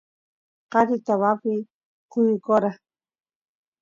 qari 0.71 0.95
tabapi 1.05 1.55
kuyukora 2.11 2.69